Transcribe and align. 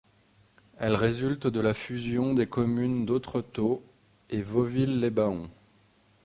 Elle 0.79 0.95
résulte 0.95 1.45
de 1.45 1.59
la 1.59 1.75
fusion 1.75 2.33
des 2.33 2.47
communes 2.47 3.05
d'Autretot 3.05 3.83
et 4.31 4.41
Veauville-lès-Baons. 4.41 5.47